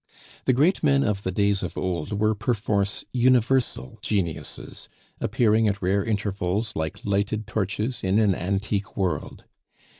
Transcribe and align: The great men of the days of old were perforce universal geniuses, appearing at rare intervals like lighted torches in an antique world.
The 0.45 0.53
great 0.53 0.81
men 0.81 1.03
of 1.03 1.21
the 1.21 1.29
days 1.31 1.61
of 1.61 1.77
old 1.77 2.19
were 2.19 2.33
perforce 2.33 3.05
universal 3.13 3.99
geniuses, 4.01 4.89
appearing 5.19 5.67
at 5.67 5.79
rare 5.79 6.03
intervals 6.03 6.75
like 6.75 6.99
lighted 7.05 7.45
torches 7.45 8.01
in 8.03 8.17
an 8.17 8.33
antique 8.33 8.97
world. 8.97 9.43